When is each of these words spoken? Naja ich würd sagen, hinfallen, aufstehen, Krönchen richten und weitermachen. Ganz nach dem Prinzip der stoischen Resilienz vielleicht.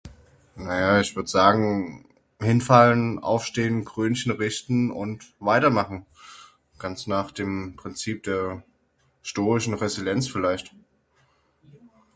Naja 0.55 0.99
ich 0.99 1.15
würd 1.15 1.29
sagen, 1.29 2.05
hinfallen, 2.41 3.19
aufstehen, 3.19 3.85
Krönchen 3.85 4.31
richten 4.31 4.89
und 4.89 5.35
weitermachen. 5.37 6.07
Ganz 6.79 7.05
nach 7.05 7.29
dem 7.29 7.75
Prinzip 7.75 8.23
der 8.23 8.63
stoischen 9.21 9.75
Resilienz 9.75 10.27
vielleicht. 10.27 10.73